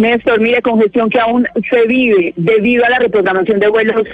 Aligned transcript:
Néstor, 0.00 0.40
mire, 0.40 0.62
congestión 0.62 1.10
que 1.10 1.20
aún 1.20 1.46
se 1.68 1.86
vive 1.86 2.32
debido 2.36 2.86
a 2.86 2.88
la 2.88 3.00
reprogramación 3.00 3.60
de 3.60 3.68
vuelos, 3.68 4.08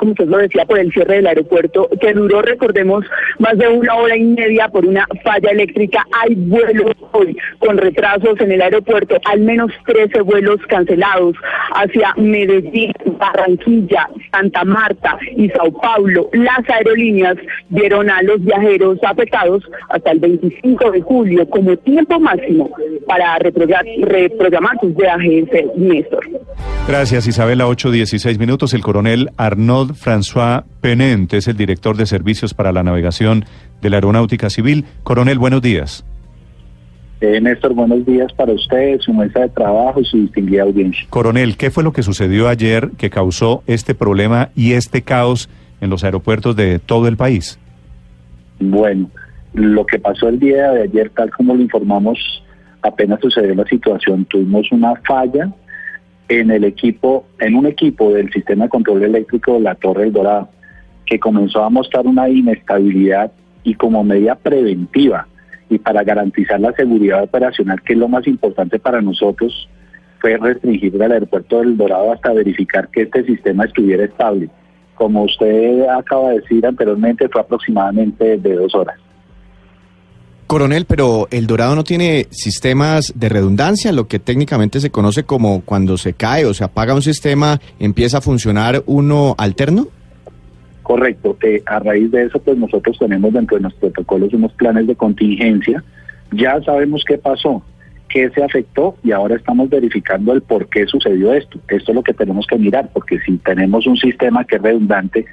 como 0.00 0.10
usted 0.10 0.26
lo 0.26 0.38
decía, 0.38 0.64
por 0.64 0.80
el 0.80 0.92
cierre 0.92 1.14
del 1.16 1.28
aeropuerto, 1.28 1.88
que 2.00 2.12
duró, 2.12 2.42
recordemos, 2.42 3.04
más 3.38 3.56
de 3.56 3.68
una 3.68 3.94
hora 3.94 4.16
y 4.16 4.24
media 4.24 4.66
por 4.66 4.84
una 4.84 5.06
falla 5.22 5.50
eléctrica. 5.50 6.04
Hay 6.20 6.34
vuelos 6.34 6.90
hoy 7.12 7.36
con 7.60 7.78
retrasos 7.78 8.40
en 8.40 8.50
el 8.50 8.62
aeropuerto, 8.62 9.16
al 9.26 9.40
menos 9.42 9.70
13 9.86 10.22
vuelos 10.22 10.58
cancelados 10.66 11.36
hacia 11.76 12.12
Medellín, 12.16 12.92
Barranquilla, 13.16 14.08
Santa 14.32 14.64
Marta 14.64 15.18
y 15.36 15.48
Sao 15.50 15.70
Paulo. 15.70 16.30
Las 16.32 16.68
aerolíneas 16.68 17.36
dieron 17.68 18.10
a 18.10 18.22
los 18.22 18.44
viajeros 18.44 18.98
afectados 19.04 19.62
hasta 19.88 20.10
el 20.10 20.18
25 20.18 20.90
de 20.90 21.00
julio 21.00 21.48
como 21.48 21.76
tiempo 21.76 22.18
máximo 22.18 22.70
para 23.06 23.38
reprogramar 23.38 24.76
sus 24.80 24.96
viajes 24.96 25.11
Néstor. 25.76 26.24
Gracias, 26.88 27.26
Isabela. 27.26 27.66
8.16 27.66 28.38
minutos. 28.38 28.74
El 28.74 28.82
coronel 28.82 29.30
Arnaud 29.36 29.92
François 29.92 30.64
Penent 30.80 31.32
es 31.32 31.48
el 31.48 31.56
director 31.56 31.96
de 31.96 32.06
servicios 32.06 32.54
para 32.54 32.72
la 32.72 32.82
navegación 32.82 33.44
de 33.80 33.90
la 33.90 33.96
Aeronáutica 33.96 34.50
Civil. 34.50 34.84
Coronel, 35.02 35.38
buenos 35.38 35.62
días. 35.62 36.04
Eh, 37.20 37.40
Néstor, 37.40 37.72
buenos 37.72 38.04
días 38.04 38.32
para 38.32 38.52
usted, 38.52 38.98
su 38.98 39.14
mesa 39.14 39.40
de 39.40 39.48
trabajo 39.50 40.00
y 40.00 40.04
su 40.04 40.16
distinguida 40.16 40.64
audiencia. 40.64 41.06
Coronel, 41.08 41.56
¿qué 41.56 41.70
fue 41.70 41.84
lo 41.84 41.92
que 41.92 42.02
sucedió 42.02 42.48
ayer 42.48 42.90
que 42.98 43.10
causó 43.10 43.62
este 43.68 43.94
problema 43.94 44.50
y 44.56 44.72
este 44.72 45.02
caos 45.02 45.48
en 45.80 45.88
los 45.88 46.02
aeropuertos 46.02 46.56
de 46.56 46.80
todo 46.80 47.06
el 47.06 47.16
país? 47.16 47.60
Bueno, 48.58 49.08
lo 49.54 49.86
que 49.86 50.00
pasó 50.00 50.28
el 50.28 50.40
día 50.40 50.72
de 50.72 50.82
ayer, 50.82 51.10
tal 51.10 51.30
como 51.30 51.54
lo 51.54 51.62
informamos 51.62 52.41
apenas 52.82 53.20
sucedió 53.20 53.54
la 53.54 53.64
situación, 53.64 54.24
tuvimos 54.26 54.70
una 54.72 54.96
falla 54.96 55.50
en 56.28 56.50
el 56.50 56.64
equipo, 56.64 57.26
en 57.38 57.54
un 57.54 57.66
equipo 57.66 58.12
del 58.12 58.32
sistema 58.32 58.64
de 58.64 58.70
control 58.70 59.02
eléctrico 59.02 59.54
de 59.54 59.60
la 59.60 59.74
Torre 59.74 60.04
del 60.04 60.12
Dorado, 60.12 60.48
que 61.06 61.18
comenzó 61.18 61.64
a 61.64 61.70
mostrar 61.70 62.06
una 62.06 62.28
inestabilidad 62.28 63.32
y 63.64 63.74
como 63.74 64.02
medida 64.02 64.34
preventiva 64.34 65.26
y 65.68 65.78
para 65.78 66.02
garantizar 66.04 66.60
la 66.60 66.72
seguridad 66.72 67.22
operacional, 67.22 67.80
que 67.82 67.94
es 67.94 67.98
lo 67.98 68.08
más 68.08 68.26
importante 68.26 68.78
para 68.78 69.00
nosotros, 69.00 69.68
fue 70.20 70.36
restringir 70.36 70.94
el 70.94 71.12
aeropuerto 71.12 71.60
del 71.60 71.76
Dorado 71.76 72.12
hasta 72.12 72.32
verificar 72.32 72.88
que 72.88 73.02
este 73.02 73.24
sistema 73.24 73.64
estuviera 73.64 74.04
estable. 74.04 74.50
Como 74.94 75.24
usted 75.24 75.86
acaba 75.88 76.30
de 76.30 76.40
decir 76.40 76.64
anteriormente, 76.66 77.28
fue 77.28 77.40
aproximadamente 77.40 78.36
de 78.36 78.54
dos 78.54 78.74
horas. 78.74 78.96
Coronel, 80.52 80.84
pero 80.84 81.28
el 81.30 81.46
Dorado 81.46 81.74
no 81.74 81.82
tiene 81.82 82.26
sistemas 82.28 83.14
de 83.16 83.30
redundancia, 83.30 83.90
lo 83.90 84.06
que 84.06 84.18
técnicamente 84.18 84.80
se 84.80 84.90
conoce 84.90 85.24
como 85.24 85.62
cuando 85.62 85.96
se 85.96 86.12
cae 86.12 86.44
o 86.44 86.52
se 86.52 86.62
apaga 86.62 86.94
un 86.94 87.00
sistema, 87.00 87.58
empieza 87.78 88.18
a 88.18 88.20
funcionar 88.20 88.82
uno 88.84 89.34
alterno. 89.38 89.86
Correcto. 90.82 91.38
Eh, 91.42 91.62
a 91.64 91.78
raíz 91.78 92.10
de 92.10 92.24
eso, 92.24 92.38
pues 92.38 92.58
nosotros 92.58 92.98
tenemos 92.98 93.32
dentro 93.32 93.56
de 93.56 93.62
nuestros 93.62 93.92
protocolos 93.92 94.34
unos 94.34 94.52
planes 94.52 94.86
de 94.86 94.94
contingencia. 94.94 95.82
Ya 96.32 96.60
sabemos 96.60 97.02
qué 97.08 97.16
pasó, 97.16 97.62
qué 98.10 98.28
se 98.28 98.44
afectó 98.44 98.96
y 99.02 99.12
ahora 99.12 99.36
estamos 99.36 99.70
verificando 99.70 100.34
el 100.34 100.42
por 100.42 100.68
qué 100.68 100.84
sucedió 100.86 101.32
esto. 101.32 101.60
Esto 101.68 101.92
es 101.92 101.96
lo 101.96 102.02
que 102.02 102.12
tenemos 102.12 102.46
que 102.46 102.58
mirar, 102.58 102.90
porque 102.92 103.18
si 103.20 103.38
tenemos 103.38 103.86
un 103.86 103.96
sistema 103.96 104.44
que 104.44 104.56
es 104.56 104.62
redundante, 104.62 105.24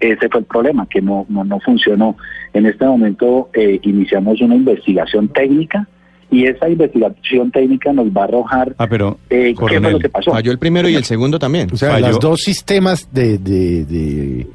ese 0.00 0.28
fue 0.28 0.40
el 0.40 0.46
problema, 0.46 0.86
que 0.86 1.00
no, 1.00 1.26
no, 1.28 1.44
no 1.44 1.60
funcionó. 1.60 2.16
En 2.52 2.66
este 2.66 2.84
momento 2.84 3.50
eh, 3.52 3.80
iniciamos 3.82 4.40
una 4.40 4.54
investigación 4.54 5.28
técnica 5.28 5.86
y 6.30 6.46
esa 6.46 6.68
investigación 6.68 7.50
técnica 7.50 7.92
nos 7.92 8.08
va 8.08 8.22
a 8.22 8.24
arrojar 8.24 8.74
ah, 8.78 8.86
pero, 8.86 9.18
eh, 9.30 9.54
qué 9.58 9.80
fue 9.80 9.90
lo 9.90 9.98
que 9.98 10.08
pasó. 10.08 10.32
Falló 10.32 10.52
el 10.52 10.58
primero 10.58 10.88
y 10.88 10.94
el 10.94 11.04
segundo 11.04 11.38
también. 11.38 11.68
O 11.72 11.76
sea, 11.76 11.98
los 12.00 12.20
dos 12.20 12.42
sistemas 12.42 13.08
de, 13.12 13.38
de, 13.38 14.46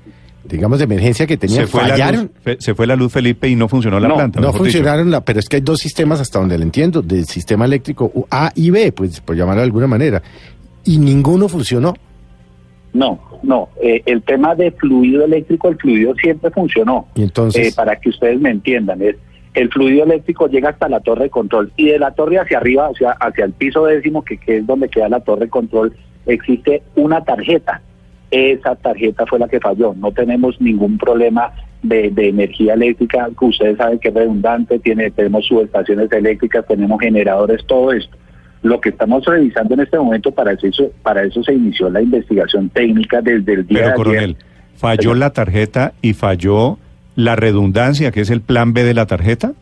digamos, 0.44 0.78
de 0.78 0.84
emergencia 0.84 1.26
que 1.26 1.38
tenían 1.38 1.62
se 1.62 1.68
fue 1.68 1.82
fallaron. 1.82 2.32
La 2.46 2.54
luz, 2.54 2.64
se 2.64 2.76
fue 2.76 2.86
la 2.86 2.96
luz, 2.96 3.12
Felipe, 3.12 3.50
y 3.50 3.56
no 3.56 3.68
funcionó 3.68 4.00
la 4.00 4.14
planta. 4.14 4.40
No 4.40 4.54
funcionaron, 4.54 5.10
la, 5.10 5.22
pero 5.22 5.40
es 5.40 5.50
que 5.50 5.58
hay 5.58 5.62
dos 5.62 5.80
sistemas, 5.80 6.20
hasta 6.20 6.40
donde 6.40 6.58
lo 6.58 6.64
entiendo, 6.64 7.02
del 7.02 7.26
sistema 7.26 7.66
eléctrico 7.66 8.12
A 8.30 8.52
y 8.56 8.70
B, 8.70 8.92
pues 8.92 9.20
por 9.22 9.36
llamarlo 9.36 9.62
de 9.62 9.66
alguna 9.66 9.88
manera, 9.88 10.22
y 10.86 10.98
ninguno 11.00 11.48
funcionó. 11.48 11.94
No, 12.94 13.20
no. 13.42 13.70
Eh, 13.82 14.04
el 14.06 14.22
tema 14.22 14.56
de 14.56 14.72
fluido 14.72 15.26
eléctrico, 15.26 15.70
el 15.70 15.78
fluido 15.78 16.14
siempre 16.16 16.52
funcionó. 16.52 17.08
¿Y 17.16 17.24
entonces? 17.24 17.70
Eh, 17.70 17.74
para 17.76 17.96
que 18.00 18.10
ustedes 18.10 18.40
me 18.40 18.52
entiendan, 18.52 19.02
es 19.02 19.16
el 19.54 19.70
fluido 19.70 20.04
eléctrico 20.04 20.48
llega 20.48 20.70
hasta 20.70 20.90
la 20.90 21.00
torre 21.00 21.26
de 21.26 21.30
control 21.30 21.72
y 21.76 21.90
de 21.90 22.00
la 22.00 22.12
torre 22.12 22.40
hacia 22.40 22.58
arriba, 22.58 22.88
hacia, 22.88 23.12
hacia 23.12 23.46
el 23.46 23.54
piso 23.54 23.86
décimo, 23.86 24.24
que, 24.24 24.40
es 24.46 24.66
donde 24.66 24.90
queda 24.90 25.10
la 25.10 25.20
torre 25.20 25.46
de 25.46 25.50
control, 25.50 25.94
existe 26.26 26.82
una 26.96 27.24
tarjeta. 27.24 27.82
Esa 28.32 28.76
tarjeta 28.76 29.28
fue 29.28 29.38
la 29.38 29.48
que 29.48 29.60
falló. 29.60 29.94
No 29.96 30.12
tenemos 30.12 30.60
ningún 30.60 30.98
problema 30.98 31.54
de, 31.84 32.10
de, 32.10 32.30
energía 32.30 32.74
eléctrica, 32.74 33.30
que 33.38 33.46
ustedes 33.46 33.78
saben 33.78 34.00
que 34.00 34.08
es 34.08 34.14
redundante, 34.14 34.80
tiene, 34.80 35.12
tenemos 35.12 35.46
subestaciones 35.46 36.12
eléctricas, 36.12 36.66
tenemos 36.66 37.00
generadores, 37.00 37.64
todo 37.68 37.92
esto. 37.92 38.18
Lo 38.64 38.82
que 38.82 38.90
estamos 38.90 39.24
revisando 39.26 39.76
en 39.76 39.82
este 39.82 39.98
momento, 39.98 40.32
para 40.32 40.54
eso, 40.54 40.90
para 41.04 41.24
eso 41.24 41.44
se 41.44 41.54
inició 41.54 41.90
la 41.90 42.02
investigación 42.02 42.70
técnica 42.70 43.22
desde 43.22 43.54
el 43.54 43.68
día 43.68 43.80
Pero, 43.80 43.90
de 43.90 43.96
coronel, 43.96 44.38
¿falló 44.76 45.14
la 45.14 45.32
tarjeta 45.32 45.94
y 46.02 46.14
falló 46.14 46.80
la 47.16 47.36
redundancia, 47.36 48.12
que 48.12 48.22
es 48.22 48.30
el 48.30 48.42
plan 48.42 48.74
B 48.74 48.84
de 48.84 48.94
la 48.94 49.06
tarjeta? 49.06 49.54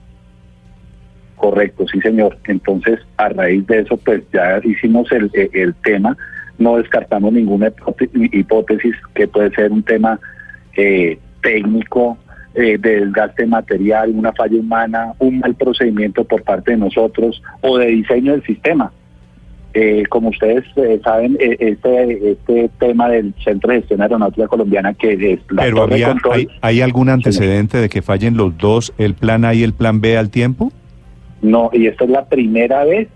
Correcto, 1.36 1.86
sí, 1.92 2.00
señor. 2.02 2.38
Entonces, 2.46 3.00
a 3.18 3.30
raíz 3.30 3.66
de 3.66 3.80
eso, 3.80 3.98
pues 3.98 4.22
ya 4.32 4.62
hicimos 4.64 5.12
el, 5.12 5.32
el 5.34 5.74
tema, 5.84 6.16
no 6.60 6.78
descartamos 6.78 7.34
ninguna 7.34 7.74
hipótesis 8.14 8.96
que 9.16 9.28
puede 9.28 9.50
ser 9.56 9.72
un 9.72 9.82
tema 9.82 10.20
eh, 10.78 11.18
técnico, 11.42 12.18
eh, 12.54 12.78
de 12.78 13.02
desgaste 13.02 13.46
material, 13.46 14.12
una 14.12 14.34
falla 14.34 14.60
humana, 14.60 15.14
un 15.20 15.40
mal 15.40 15.56
procedimiento 15.56 16.24
por 16.24 16.44
parte 16.44 16.72
de 16.72 16.78
nosotros 16.78 17.42
o 17.62 17.78
de 17.78 17.88
diseño 17.88 18.34
del 18.34 18.44
sistema. 18.44 18.92
Eh, 19.74 20.04
como 20.10 20.30
ustedes 20.30 20.66
eh, 20.76 21.00
saben, 21.02 21.38
eh, 21.40 21.56
este, 21.60 22.32
este 22.32 22.70
tema 22.78 23.08
del 23.08 23.34
Centro 23.42 23.72
de 23.72 23.80
Gestión 23.80 24.02
Aeronáutica 24.02 24.48
Colombiana 24.48 24.94
que 24.94 25.14
es 25.14 25.40
la 25.50 25.64
Pero 25.64 25.78
torre 25.78 25.94
había, 25.94 26.08
control, 26.10 26.34
¿hay, 26.34 26.48
¿hay 26.60 26.82
algún 26.82 27.08
antecedente 27.08 27.78
de 27.78 27.88
que 27.88 28.02
fallen 28.02 28.36
los 28.36 28.58
dos, 28.58 28.94
el 28.98 29.14
plan 29.14 29.46
A 29.46 29.54
y 29.54 29.64
el 29.64 29.72
plan 29.72 30.02
B 30.02 30.18
al 30.18 30.30
tiempo? 30.30 30.74
No, 31.42 31.70
y 31.72 31.88
esta 31.88 32.04
es 32.04 32.10
la 32.10 32.26
primera 32.26 32.84
vez, 32.84 33.08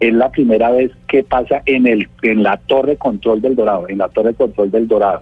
es 0.00 0.12
la 0.12 0.30
primera 0.32 0.72
vez 0.72 0.90
que 1.06 1.22
pasa 1.22 1.62
en 1.66 1.86
el 1.86 2.08
en 2.22 2.42
la 2.42 2.56
torre 2.56 2.96
control 2.96 3.40
del 3.40 3.54
Dorado, 3.54 3.88
en 3.88 3.98
la 3.98 4.08
torre 4.08 4.34
control 4.34 4.72
del 4.72 4.88
Dorado. 4.88 5.20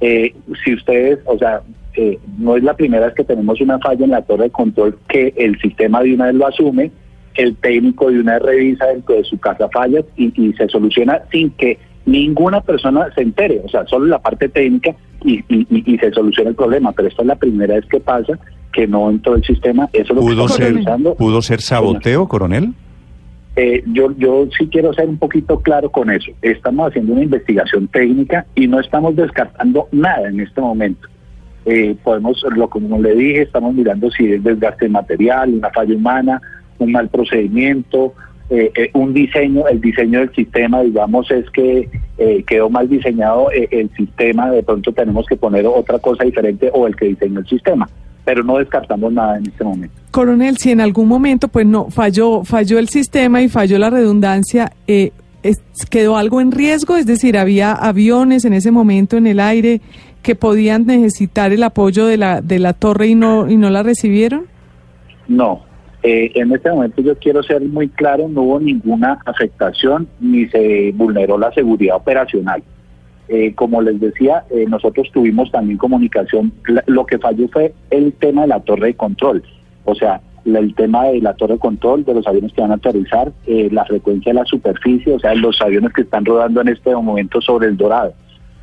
Eh, 0.00 0.34
si 0.64 0.74
ustedes, 0.74 1.18
o 1.26 1.36
sea, 1.36 1.60
eh, 1.94 2.18
no 2.38 2.56
es 2.56 2.62
la 2.62 2.74
primera 2.74 3.06
vez 3.06 3.14
que 3.14 3.24
tenemos 3.24 3.60
una 3.60 3.78
falla 3.78 4.04
en 4.04 4.10
la 4.10 4.22
torre 4.22 4.44
de 4.44 4.50
control 4.50 4.98
que 5.08 5.32
el 5.36 5.58
sistema 5.60 6.02
de 6.02 6.14
una 6.14 6.26
vez 6.26 6.34
lo 6.34 6.46
asume, 6.46 6.90
el 7.34 7.56
técnico 7.56 8.10
de 8.10 8.20
una 8.20 8.34
vez 8.34 8.42
revisa 8.42 8.86
dentro 8.86 9.14
de 9.14 9.24
su 9.24 9.38
casa 9.38 9.68
fallas 9.68 10.04
y, 10.16 10.32
y 10.40 10.52
se 10.54 10.68
soluciona 10.68 11.22
sin 11.30 11.50
que 11.50 11.78
ninguna 12.06 12.60
persona 12.60 13.08
se 13.14 13.22
entere, 13.22 13.60
o 13.64 13.68
sea, 13.68 13.86
solo 13.86 14.06
la 14.06 14.18
parte 14.18 14.48
técnica 14.48 14.94
y, 15.24 15.40
y, 15.48 15.66
y, 15.68 15.98
se 15.98 16.10
soluciona 16.10 16.50
el 16.50 16.56
problema, 16.56 16.92
pero 16.92 17.08
esta 17.08 17.22
es 17.22 17.28
la 17.28 17.36
primera 17.36 17.74
vez 17.74 17.84
que 17.86 18.00
pasa 18.00 18.38
que 18.72 18.86
no 18.86 19.10
entró 19.10 19.34
el 19.34 19.44
sistema, 19.44 19.88
eso 19.92 20.02
es 20.02 20.08
lo 20.10 20.14
que 20.16 20.20
¿Pudo 20.20 20.30
estamos 20.30 20.54
ser, 20.54 20.72
revisando. 20.72 21.14
¿Pudo 21.14 21.42
ser 21.42 21.60
saboteo, 21.60 22.28
coronel? 22.28 22.72
Eh, 23.56 23.82
yo, 23.86 24.12
yo 24.16 24.46
sí 24.56 24.68
quiero 24.68 24.94
ser 24.94 25.08
un 25.08 25.18
poquito 25.18 25.58
claro 25.60 25.90
con 25.90 26.10
eso. 26.10 26.30
Estamos 26.42 26.88
haciendo 26.88 27.12
una 27.12 27.24
investigación 27.24 27.88
técnica 27.88 28.46
y 28.54 28.68
no 28.68 28.78
estamos 28.78 29.16
descartando 29.16 29.88
nada 29.90 30.28
en 30.28 30.40
este 30.40 30.60
momento. 30.60 31.08
Eh, 31.66 31.94
podemos, 32.02 32.42
lo 32.56 32.68
como 32.68 32.98
le 32.98 33.14
dije, 33.14 33.42
estamos 33.42 33.74
mirando 33.74 34.10
si 34.10 34.32
es 34.32 34.42
desgaste 34.42 34.88
material, 34.88 35.52
una 35.54 35.70
falla 35.70 35.94
humana, 35.94 36.40
un 36.78 36.92
mal 36.92 37.08
procedimiento, 37.08 38.14
eh, 38.50 38.70
eh, 38.74 38.90
un 38.94 39.12
diseño, 39.12 39.66
el 39.68 39.80
diseño 39.80 40.20
del 40.20 40.34
sistema, 40.34 40.82
digamos, 40.82 41.30
es 41.30 41.50
que 41.50 41.88
eh, 42.16 42.42
quedó 42.46 42.70
mal 42.70 42.88
diseñado 42.88 43.50
eh, 43.52 43.68
el 43.70 43.90
sistema, 43.94 44.50
de 44.50 44.62
pronto 44.62 44.92
tenemos 44.92 45.26
que 45.26 45.36
poner 45.36 45.66
otra 45.66 45.98
cosa 45.98 46.24
diferente 46.24 46.70
o 46.72 46.86
el 46.86 46.96
que 46.96 47.06
diseñó 47.06 47.40
el 47.40 47.46
sistema, 47.46 47.86
pero 48.24 48.42
no 48.42 48.56
descartamos 48.56 49.12
nada 49.12 49.36
en 49.36 49.46
este 49.48 49.64
momento. 49.64 49.94
Coronel, 50.10 50.56
si 50.56 50.70
en 50.70 50.80
algún 50.80 51.08
momento 51.08 51.48
pues 51.48 51.66
no 51.66 51.90
falló, 51.90 52.42
falló 52.44 52.78
el 52.78 52.88
sistema 52.88 53.42
y 53.42 53.48
falló 53.50 53.78
la 53.78 53.90
redundancia, 53.90 54.72
eh, 54.86 55.10
es- 55.42 55.60
¿quedó 55.90 56.16
algo 56.16 56.40
en 56.40 56.50
riesgo? 56.50 56.96
Es 56.96 57.04
decir, 57.06 57.36
¿había 57.36 57.72
aviones 57.72 58.44
en 58.46 58.54
ese 58.54 58.70
momento 58.70 59.16
en 59.18 59.26
el 59.26 59.38
aire 59.40 59.80
que 60.28 60.34
podían 60.34 60.84
necesitar 60.84 61.52
el 61.52 61.62
apoyo 61.62 62.04
de 62.04 62.18
la, 62.18 62.42
de 62.42 62.58
la 62.58 62.74
torre 62.74 63.06
y 63.06 63.14
no, 63.14 63.48
y 63.48 63.56
no 63.56 63.70
la 63.70 63.82
recibieron? 63.82 64.44
No, 65.26 65.62
eh, 66.02 66.32
en 66.34 66.52
este 66.52 66.70
momento 66.70 67.00
yo 67.00 67.16
quiero 67.16 67.42
ser 67.42 67.62
muy 67.62 67.88
claro, 67.88 68.28
no 68.28 68.42
hubo 68.42 68.60
ninguna 68.60 69.22
afectación 69.24 70.06
ni 70.20 70.46
se 70.48 70.92
vulneró 70.94 71.38
la 71.38 71.50
seguridad 71.52 71.96
operacional. 71.96 72.62
Eh, 73.30 73.54
como 73.54 73.80
les 73.80 73.98
decía, 74.00 74.44
eh, 74.50 74.66
nosotros 74.68 75.08
tuvimos 75.14 75.50
también 75.50 75.78
comunicación, 75.78 76.52
lo 76.84 77.06
que 77.06 77.18
falló 77.18 77.48
fue 77.48 77.72
el 77.88 78.12
tema 78.12 78.42
de 78.42 78.48
la 78.48 78.60
torre 78.60 78.88
de 78.88 78.94
control. 78.96 79.42
O 79.86 79.94
sea, 79.94 80.20
el 80.44 80.74
tema 80.74 81.06
de 81.06 81.22
la 81.22 81.32
torre 81.32 81.54
de 81.54 81.60
control 81.60 82.04
de 82.04 82.12
los 82.12 82.26
aviones 82.26 82.52
que 82.52 82.60
van 82.60 82.72
a 82.72 82.74
aterrizar, 82.74 83.32
eh, 83.46 83.70
la 83.72 83.86
frecuencia 83.86 84.34
de 84.34 84.40
la 84.40 84.44
superficie, 84.44 85.14
o 85.14 85.18
sea, 85.18 85.34
los 85.34 85.58
aviones 85.62 85.94
que 85.94 86.02
están 86.02 86.26
rodando 86.26 86.60
en 86.60 86.68
este 86.68 86.94
momento 86.94 87.40
sobre 87.40 87.68
el 87.68 87.78
Dorado. 87.78 88.12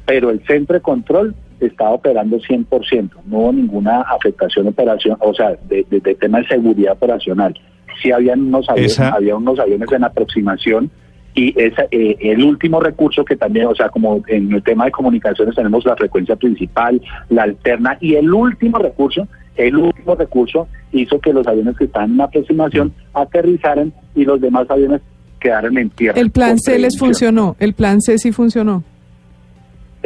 Pero 0.06 0.30
el 0.30 0.46
centro 0.46 0.76
de 0.76 0.82
control 0.82 1.34
estaba 1.60 1.92
operando 1.92 2.38
100%, 2.40 3.10
no 3.26 3.38
hubo 3.38 3.54
ninguna 3.54 4.02
afectación 4.02 4.68
operación, 4.68 5.18
o 5.20 5.34
sea, 5.34 5.56
de, 5.70 5.86
de, 5.90 6.00
de 6.00 6.16
tema 6.16 6.40
de 6.40 6.48
seguridad 6.48 6.94
operacional. 6.94 7.58
Sí 8.02 8.12
habían 8.12 8.42
unos 8.42 8.70
aviones, 8.70 8.92
Esa- 8.94 9.10
había 9.10 9.36
unos 9.36 9.58
aviones 9.60 9.92
en 9.92 10.04
aproximación 10.04 10.90
y 11.34 11.54
esa, 11.62 11.84
eh, 11.92 12.16
el 12.22 12.44
último 12.44 12.80
recurso 12.80 13.24
que 13.26 13.36
también, 13.36 13.66
o 13.68 13.76
sea, 13.76 13.90
como 13.90 14.22
en 14.28 14.54
el 14.54 14.64
tema 14.64 14.86
de 14.86 14.92
comunicaciones 14.92 15.56
tenemos 15.56 15.86
la 15.86 15.96
frecuencia 15.96 16.36
principal, 16.36 17.02
la 17.30 17.44
alterna 17.44 17.98
y 18.02 18.16
el 18.16 18.34
último 18.34 18.78
recurso, 18.80 19.28
el 19.58 19.76
último 19.78 20.16
recurso 20.16 20.68
hizo 20.92 21.20
que 21.20 21.34
los 21.34 21.46
aviones 21.48 21.78
que 21.78 21.86
están 21.86 22.12
en 22.14 22.22
aproximación 22.22 22.94
aterrizaran 23.14 23.94
y 24.16 24.24
los 24.26 24.40
demás 24.42 24.70
aviones 24.70 25.02
quedaran 25.40 25.78
en 25.78 25.90
tierra. 25.90 26.20
El 26.20 26.32
plan 26.32 26.58
C 26.60 26.78
les 26.80 26.98
funcionó, 26.98 27.56
el 27.60 27.74
plan 27.74 28.02
C 28.02 28.18
sí 28.18 28.32
funcionó. 28.32 28.84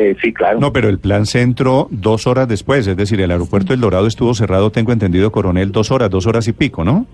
Eh, 0.02 0.16
sí, 0.22 0.32
claro. 0.32 0.60
No, 0.62 0.72
pero 0.72 0.88
el 0.88 0.98
plan 0.98 1.26
se 1.26 1.42
entró 1.42 1.88
dos 1.92 2.26
horas 2.26 2.48
después, 2.48 2.88
es 2.88 2.96
decir, 2.96 3.20
el 3.20 3.32
aeropuerto 3.32 3.74
del 3.74 3.82
Dorado 3.82 4.08
estuvo 4.08 4.34
cerrado, 4.34 4.72
tengo 4.72 4.94
entendido, 4.94 5.30
coronel, 5.30 5.74
dos 5.74 5.92
horas, 5.92 6.10
dos 6.10 6.26
horas 6.26 6.48
y 6.48 6.54
pico, 6.54 6.86
¿no? 6.86 7.06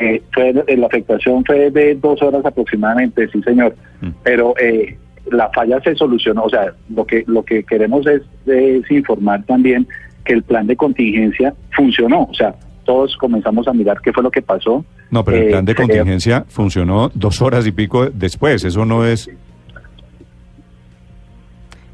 Eh, 0.00 0.22
fue, 0.34 0.50
eh, 0.66 0.76
la 0.76 0.86
afectación 0.86 1.42
fue 1.46 1.70
de 1.70 1.94
dos 1.94 2.20
horas 2.22 2.44
aproximadamente, 2.44 3.26
sí 3.32 3.42
señor, 3.42 3.74
Mm. 4.02 4.08
pero 4.22 4.54
eh, 4.58 4.98
la 5.30 5.48
falla 5.50 5.80
se 5.82 5.94
solucionó, 5.94 6.42
o 6.44 6.50
sea, 6.50 6.72
lo 6.94 7.06
que 7.06 7.24
lo 7.26 7.42
que 7.42 7.62
queremos 7.64 8.06
es, 8.06 8.22
es 8.46 8.90
informar 8.90 9.42
también 9.44 9.86
que 10.24 10.32
el 10.34 10.42
plan 10.42 10.66
de 10.66 10.76
contingencia 10.76 11.54
funcionó, 11.76 12.24
o 12.30 12.34
sea, 12.34 12.54
todos 12.84 13.16
comenzamos 13.16 13.68
a 13.68 13.72
mirar 13.72 13.98
qué 14.02 14.12
fue 14.12 14.22
lo 14.22 14.30
que 14.30 14.42
pasó. 14.42 14.84
No, 15.10 15.24
pero 15.24 15.36
el 15.38 15.44
Eh, 15.44 15.50
plan 15.50 15.64
de 15.64 15.74
contingencia 15.74 16.44
funcionó 16.48 17.10
dos 17.14 17.40
horas 17.42 17.66
y 17.66 17.72
pico 17.72 18.10
después, 18.10 18.64
eso 18.64 18.84
no 18.84 19.04
es... 19.06 19.30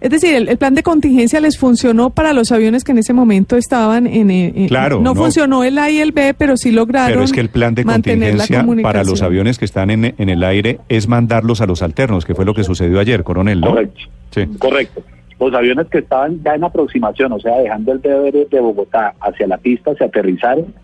Es 0.00 0.10
decir, 0.10 0.34
el, 0.34 0.48
el 0.48 0.56
plan 0.58 0.74
de 0.74 0.82
contingencia 0.82 1.40
les 1.40 1.56
funcionó 1.58 2.10
para 2.10 2.32
los 2.32 2.52
aviones 2.52 2.84
que 2.84 2.92
en 2.92 2.98
ese 2.98 3.12
momento 3.12 3.56
estaban 3.56 4.06
en... 4.06 4.30
eh, 4.30 4.52
en- 4.54 4.68
Claro, 4.68 4.96
No, 4.96 5.14
no. 5.14 5.14
funcionó 5.14 5.64
el 5.64 5.78
A 5.78 5.90
y 5.90 5.98
el 6.00 6.12
B, 6.12 6.34
pero 6.36 6.56
sí 6.56 6.70
lograron 6.70 7.12
Pero 7.12 7.22
es 7.24 7.32
que 7.32 7.40
el 7.40 7.48
plan 7.48 7.74
de 7.74 7.84
la 7.84 7.92
contingencia 7.94 8.64
para 8.82 9.04
los 9.04 9.22
aviones 9.22 9.58
que 9.58 9.64
están 9.64 9.90
en, 9.90 10.14
en 10.18 10.28
el 10.28 10.44
aire 10.44 10.80
es 10.88 11.08
mandarlos 11.08 11.60
a 11.60 11.66
los 11.66 11.82
alternos, 11.82 12.24
que 12.26 12.34
fue 12.34 12.44
lo 12.44 12.52
que 12.54 12.62
sucedió 12.64 13.00
ayer, 13.00 13.22
coronel, 13.24 13.60
¿no? 13.60 13.68
Correcto. 13.70 14.00
Sí. 14.32 14.44
Correcto. 14.58 15.02
Los 15.40 15.52
aviones 15.54 15.86
que 15.88 15.98
estaban 15.98 16.42
ya 16.42 16.54
en 16.54 16.64
aproximación, 16.64 17.32
o 17.32 17.38
sea, 17.40 17.58
dejando 17.58 17.92
el 17.92 17.98
BR 17.98 18.46
de 18.50 18.60
Bogotá 18.60 19.14
hacia 19.20 19.46
la 19.46 19.58
pista, 19.58 19.94
se 19.96 20.04
aterrizaron. 20.04 20.74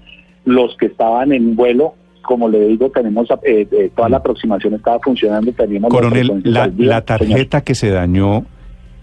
Los 0.44 0.76
que 0.76 0.86
estaban 0.86 1.32
en 1.32 1.54
vuelo, 1.56 1.94
como 2.22 2.48
le 2.48 2.66
digo, 2.68 2.90
tenemos 2.90 3.28
eh, 3.44 3.66
eh, 3.70 3.90
toda 3.96 4.08
la 4.08 4.18
aproximación 4.18 4.74
estaba 4.74 4.98
funcionando. 5.00 5.52
Teníamos 5.52 5.90
Coronel, 5.90 6.40
la, 6.44 6.66
la 6.66 6.72
Señor. 6.76 7.02
tarjeta 7.02 7.60
que 7.62 7.74
se 7.74 7.90
dañó, 7.90 8.44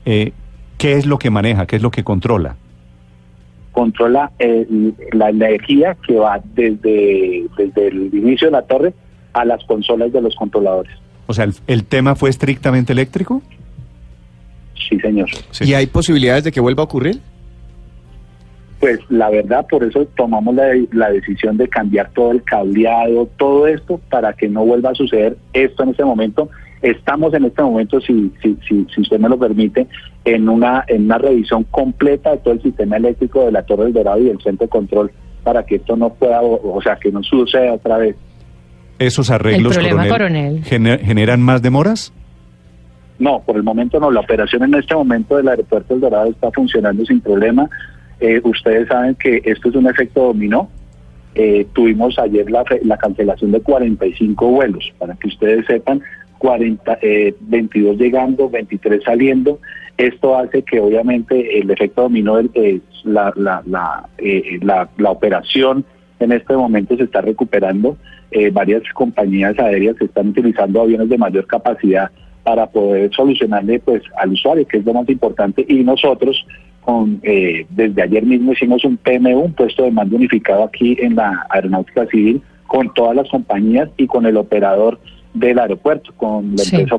eh, 0.06 0.31
¿qué 0.78 0.94
es 0.94 1.06
lo 1.06 1.19
que 1.19 1.30
maneja? 1.30 1.66
¿Qué 1.66 1.75
es 1.75 1.81
lo 1.81 1.92
que 1.92 2.04
controla? 2.04 2.56
controla 3.72 4.31
eh, 4.40 4.68
la 5.13 5.30
energía 5.30 5.96
que 6.06 6.16
va 6.16 6.42
desde, 6.54 7.46
desde 7.57 7.88
el 7.88 8.13
inicio 8.13 8.48
de 8.48 8.51
la 8.51 8.63
torre 8.63 8.94
a 9.31 9.46
las 9.46 9.63
consolas 9.63 10.12
de 10.12 10.22
los 10.22 10.36
controladores. 10.36 10.92
O 11.28 11.34
sea, 11.34 11.46
¿el, 11.46 11.54
el 11.68 11.86
tema 11.86 12.16
fue 12.16 12.30
estrictamente 12.30 12.92
eléctrico? 12.92 13.42
Sí, 14.90 15.00
señor. 15.00 15.30
Sí. 15.51 15.66
¿Y 15.66 15.75
hay 15.75 15.88
posibilidades 15.88 16.44
de 16.44 16.51
que 16.51 16.60
vuelva 16.60 16.81
a 16.84 16.86
ocurrir? 16.86 17.22
Pues 18.80 19.00
la 19.10 19.30
verdad, 19.30 19.66
por 19.69 19.84
eso 19.84 20.06
tomamos 20.18 20.56
la, 20.56 20.68
la 20.92 21.10
decisión 21.12 21.56
de 21.56 21.68
cambiar 21.69 22.10
todo 22.12 22.31
el 22.31 22.44
cableado, 22.44 23.30
todo 23.38 23.68
esto, 23.68 24.00
para 24.10 24.34
que 24.34 24.50
no 24.50 24.66
vuelva 24.66 24.92
a 24.92 24.96
suceder 24.96 25.38
esto 25.54 25.84
en 25.84 25.90
este 25.90 26.04
momento. 26.04 26.50
Estamos 26.81 27.33
en 27.33 27.45
este 27.45 27.61
momento, 27.61 27.99
si, 27.99 28.31
si, 28.41 28.57
si, 28.67 28.85
si 28.93 29.01
usted 29.01 29.19
me 29.19 29.27
lo 29.29 29.37
permite, 29.37 29.87
en 30.25 30.47
una, 30.47 30.83
en 30.87 31.05
una 31.05 31.17
revisión 31.17 31.65
completa 31.65 32.31
de 32.31 32.37
todo 32.37 32.53
el 32.53 32.61
sistema 32.61 32.97
eléctrico 32.97 33.45
de 33.45 33.51
la 33.51 33.63
Torre 33.63 33.85
del 33.85 33.93
Dorado 33.93 34.19
y 34.19 34.25
del 34.25 34.41
centro 34.41 34.65
de 34.65 34.69
control 34.69 35.11
para 35.43 35.65
que 35.65 35.75
esto 35.75 35.95
no 35.97 36.09
pueda, 36.13 36.41
o, 36.41 36.75
o 36.77 36.81
sea, 36.81 36.95
que 36.97 37.11
no 37.11 37.21
suceda 37.23 37.73
otra 37.73 37.97
vez. 37.97 38.15
¿Esos 38.97 39.29
arreglos, 39.31 39.75
El 39.77 39.83
problema, 39.83 40.07
coronel, 40.09 40.61
coronel. 40.61 40.63
gener- 40.63 40.99
generan 41.05 41.41
más 41.41 41.61
demoras? 41.61 42.13
No, 43.17 43.41
por 43.41 43.57
el 43.57 43.63
momento 43.63 43.99
no. 43.99 44.11
La 44.11 44.21
operación 44.21 44.63
en 44.63 44.73
este 44.75 44.95
momento 44.95 45.35
del 45.37 45.47
aeropuerto 45.49 45.93
del 45.93 46.01
Dorado 46.01 46.29
está 46.29 46.51
funcionando 46.51 47.05
sin 47.05 47.19
problema. 47.19 47.69
Eh, 48.21 48.39
ustedes 48.43 48.87
saben 48.87 49.15
que 49.15 49.41
esto 49.45 49.69
es 49.69 49.75
un 49.75 49.87
efecto 49.87 50.23
dominó. 50.25 50.69
Eh, 51.35 51.65
tuvimos 51.73 52.17
ayer 52.19 52.49
la, 52.49 52.63
fe- 52.65 52.81
la 52.83 52.97
cancelación 52.97 53.51
de 53.51 53.61
45 53.61 54.47
vuelos, 54.47 54.91
para 54.97 55.15
que 55.15 55.27
ustedes 55.27 55.65
sepan, 55.65 56.01
40, 56.39 56.97
eh, 57.01 57.36
22 57.41 57.97
llegando, 57.97 58.50
23 58.50 59.03
saliendo. 59.03 59.59
Esto 59.97 60.36
hace 60.38 60.63
que 60.63 60.80
obviamente 60.80 61.59
el 61.59 61.69
efecto 61.69 62.03
dominó, 62.03 62.38
del- 62.38 62.50
eh, 62.56 62.80
la, 63.03 63.31
la, 63.36 64.09
eh, 64.18 64.57
la, 64.62 64.89
la 64.97 65.12
operación 65.12 65.86
en 66.19 66.31
este 66.31 66.56
momento 66.56 66.97
se 66.97 67.03
está 67.03 67.21
recuperando. 67.21 67.97
Eh, 68.31 68.50
varias 68.51 68.83
compañías 68.94 69.57
aéreas 69.59 69.95
están 70.01 70.30
utilizando 70.30 70.81
aviones 70.81 71.09
de 71.09 71.18
mayor 71.18 71.45
capacidad 71.47 72.09
para 72.44 72.68
poder 72.68 73.12
solucionarle 73.13 73.80
pues 73.80 74.01
al 74.18 74.31
usuario, 74.31 74.65
que 74.68 74.77
es 74.77 74.86
lo 74.86 74.94
más 74.94 75.07
importante, 75.09 75.65
y 75.68 75.83
nosotros 75.83 76.45
con 76.81 77.19
eh, 77.24 77.65
desde 77.69 78.01
ayer 78.01 78.25
mismo 78.25 78.53
hicimos 78.53 78.83
un 78.86 78.97
PMU, 78.97 79.39
un 79.39 79.53
puesto 79.53 79.83
de 79.83 79.91
mando 79.91 80.15
unificado 80.15 80.63
aquí 80.63 80.95
en 81.00 81.15
la 81.15 81.45
aeronáutica 81.50 82.06
civil, 82.07 82.41
con 82.68 82.94
todas 82.94 83.15
las 83.15 83.30
compañías 83.30 83.89
y 83.97 84.07
con 84.07 84.25
el 84.25 84.38
operador 84.38 85.00
del 85.33 85.59
aeropuerto, 85.59 86.11
con 86.17 86.55
la 86.55 86.63
Sí. 86.63 86.75
empresa 86.75 86.97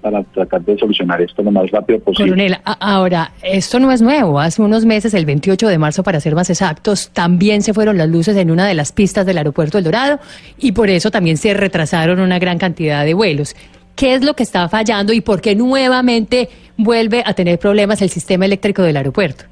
para 0.00 0.22
tratar 0.24 0.62
de 0.62 0.78
solucionar 0.78 1.20
esto 1.20 1.42
lo 1.42 1.50
más 1.50 1.68
rápido 1.70 1.98
posible. 1.98 2.30
Coronel, 2.30 2.56
ahora, 2.64 3.32
esto 3.42 3.80
no 3.80 3.90
es 3.90 4.00
nuevo. 4.00 4.38
Hace 4.38 4.62
unos 4.62 4.84
meses, 4.86 5.14
el 5.14 5.26
28 5.26 5.66
de 5.66 5.78
marzo, 5.78 6.02
para 6.04 6.20
ser 6.20 6.34
más 6.36 6.48
exactos, 6.48 7.10
también 7.12 7.62
se 7.62 7.74
fueron 7.74 7.98
las 7.98 8.08
luces 8.08 8.36
en 8.36 8.50
una 8.52 8.66
de 8.66 8.74
las 8.74 8.92
pistas 8.92 9.26
del 9.26 9.38
aeropuerto 9.38 9.78
El 9.78 9.84
Dorado 9.84 10.20
y 10.58 10.72
por 10.72 10.90
eso 10.90 11.10
también 11.10 11.36
se 11.36 11.54
retrasaron 11.54 12.20
una 12.20 12.38
gran 12.38 12.58
cantidad 12.58 13.04
de 13.04 13.14
vuelos. 13.14 13.56
¿Qué 13.96 14.14
es 14.14 14.24
lo 14.24 14.34
que 14.34 14.44
está 14.44 14.68
fallando 14.68 15.12
y 15.12 15.20
por 15.20 15.40
qué 15.40 15.54
nuevamente 15.56 16.48
vuelve 16.78 17.22
a 17.26 17.34
tener 17.34 17.58
problemas 17.58 18.00
el 18.00 18.08
sistema 18.10 18.46
eléctrico 18.46 18.82
del 18.82 18.96
aeropuerto? 18.96 19.44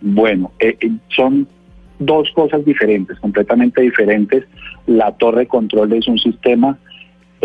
Bueno, 0.00 0.52
eh, 0.60 0.76
eh, 0.80 0.90
son 1.16 1.48
dos 1.98 2.28
cosas 2.34 2.64
diferentes, 2.64 3.18
completamente 3.20 3.80
diferentes. 3.80 4.44
La 4.86 5.12
torre 5.12 5.40
de 5.40 5.46
control 5.46 5.92
es 5.94 6.06
un 6.06 6.18
sistema, 6.18 6.76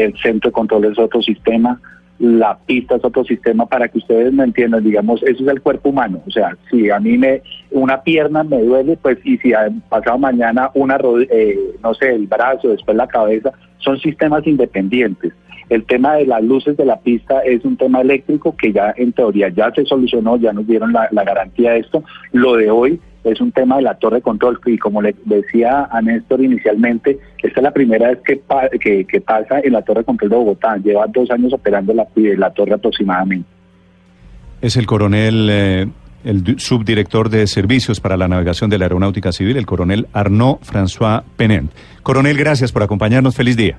el 0.03 0.17
centro 0.17 0.49
de 0.49 0.53
control 0.53 0.85
es 0.85 0.99
otro 0.99 1.21
sistema, 1.21 1.79
la 2.19 2.57
pista 2.65 2.97
es 2.97 3.05
otro 3.05 3.23
sistema, 3.23 3.65
para 3.65 3.87
que 3.87 3.97
ustedes 3.97 4.33
me 4.33 4.43
entiendan, 4.43 4.83
digamos, 4.83 5.23
eso 5.23 5.41
es 5.43 5.49
el 5.49 5.61
cuerpo 5.61 5.89
humano. 5.89 6.21
O 6.27 6.31
sea, 6.31 6.57
si 6.69 6.89
a 6.89 6.99
mí 6.99 7.17
me 7.17 7.41
una 7.71 8.01
pierna 8.01 8.43
me 8.43 8.61
duele, 8.61 8.97
pues, 9.01 9.17
y 9.23 9.37
si 9.37 9.53
ha 9.53 9.69
pasado 9.87 10.17
mañana 10.17 10.69
una, 10.73 10.99
eh, 11.29 11.57
no 11.81 11.93
sé, 11.93 12.13
el 12.13 12.27
brazo, 12.27 12.69
después 12.69 12.97
la 12.97 13.07
cabeza, 13.07 13.51
son 13.77 13.97
sistemas 13.99 14.45
independientes. 14.45 15.31
El 15.69 15.85
tema 15.85 16.15
de 16.15 16.25
las 16.25 16.43
luces 16.43 16.75
de 16.75 16.85
la 16.85 16.99
pista 16.99 17.39
es 17.41 17.63
un 17.63 17.77
tema 17.77 18.01
eléctrico 18.01 18.55
que 18.57 18.73
ya 18.73 18.93
en 18.97 19.13
teoría 19.13 19.49
ya 19.49 19.71
se 19.71 19.85
solucionó, 19.85 20.35
ya 20.35 20.51
nos 20.51 20.67
dieron 20.67 20.91
la 20.91 21.23
garantía 21.23 21.71
de 21.71 21.79
esto. 21.79 22.03
Lo 22.33 22.55
de 22.55 22.71
hoy 22.71 22.99
es 23.23 23.41
un 23.41 23.51
tema 23.51 23.77
de 23.77 23.81
la 23.83 23.95
torre 23.95 24.17
de 24.17 24.21
control 24.21 24.59
y 24.65 24.77
como 24.77 25.01
le 25.01 25.13
decía 25.25 25.87
a 25.91 26.01
Néstor 26.01 26.41
inicialmente, 26.41 27.19
esta 27.43 27.59
es 27.59 27.63
la 27.63 27.71
primera 27.71 28.09
vez 28.09 28.19
que, 28.25 28.37
pa- 28.37 28.69
que, 28.69 29.05
que 29.05 29.21
pasa 29.21 29.59
en 29.63 29.73
la 29.73 29.81
torre 29.81 29.99
de 30.01 30.05
control 30.05 30.29
de 30.29 30.35
Bogotá. 30.37 30.77
Lleva 30.77 31.05
dos 31.07 31.29
años 31.31 31.51
operando 31.53 31.93
la, 31.93 32.07
la 32.15 32.49
torre 32.51 32.73
aproximadamente. 32.73 33.47
Es 34.61 34.77
el 34.77 34.85
coronel, 34.85 35.47
eh, 35.51 35.87
el 36.23 36.59
subdirector 36.59 37.29
de 37.29 37.47
servicios 37.47 37.99
para 37.99 38.17
la 38.17 38.27
navegación 38.27 38.69
de 38.69 38.77
la 38.77 38.85
aeronáutica 38.85 39.31
civil, 39.31 39.57
el 39.57 39.65
coronel 39.65 40.07
Arnaud 40.13 40.57
François 40.61 41.23
Penent. 41.37 41.71
Coronel, 42.03 42.37
gracias 42.37 42.71
por 42.71 42.83
acompañarnos. 42.83 43.35
Feliz 43.35 43.55
día. 43.55 43.77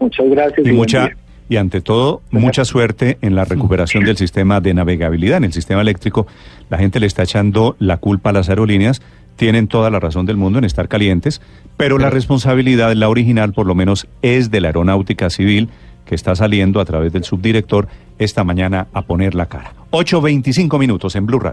Muchas 0.00 0.28
gracias. 0.28 0.58
Y 0.58 0.62
buen 0.62 0.76
mucha. 0.76 1.10
Y 1.52 1.58
ante 1.58 1.82
todo 1.82 2.22
mucha 2.30 2.64
suerte 2.64 3.18
en 3.20 3.34
la 3.34 3.44
recuperación 3.44 4.04
del 4.04 4.16
sistema 4.16 4.62
de 4.62 4.72
navegabilidad 4.72 5.36
en 5.36 5.44
el 5.44 5.52
sistema 5.52 5.82
eléctrico. 5.82 6.26
La 6.70 6.78
gente 6.78 6.98
le 6.98 7.06
está 7.06 7.24
echando 7.24 7.76
la 7.78 7.98
culpa 7.98 8.30
a 8.30 8.32
las 8.32 8.48
aerolíneas. 8.48 9.02
Tienen 9.36 9.68
toda 9.68 9.90
la 9.90 10.00
razón 10.00 10.24
del 10.24 10.38
mundo 10.38 10.58
en 10.58 10.64
estar 10.64 10.88
calientes, 10.88 11.42
pero 11.76 11.98
la 11.98 12.08
responsabilidad, 12.08 12.94
la 12.94 13.10
original 13.10 13.52
por 13.52 13.66
lo 13.66 13.74
menos, 13.74 14.08
es 14.22 14.50
de 14.50 14.62
la 14.62 14.68
aeronáutica 14.68 15.28
civil 15.28 15.68
que 16.06 16.14
está 16.14 16.34
saliendo 16.34 16.80
a 16.80 16.86
través 16.86 17.12
del 17.12 17.24
subdirector 17.24 17.86
esta 18.18 18.44
mañana 18.44 18.86
a 18.94 19.02
poner 19.02 19.34
la 19.34 19.44
cara. 19.44 19.74
8.25 19.90 20.78
minutos 20.78 21.16
en 21.16 21.26
Blue 21.26 21.38
Radio. 21.38 21.50